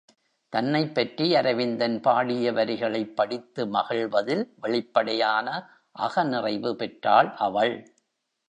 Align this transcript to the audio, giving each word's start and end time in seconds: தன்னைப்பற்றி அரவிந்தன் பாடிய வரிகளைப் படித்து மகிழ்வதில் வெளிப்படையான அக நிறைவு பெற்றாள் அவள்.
தன்னைப்பற்றி 0.53 1.35
அரவிந்தன் 1.35 2.01
பாடிய 2.01 2.51
வரிகளைப் 2.51 3.15
படித்து 3.15 3.65
மகிழ்வதில் 3.65 4.43
வெளிப்படையான 4.61 5.47
அக 5.97 6.23
நிறைவு 6.23 6.75
பெற்றாள் 6.75 7.33
அவள். 7.37 7.75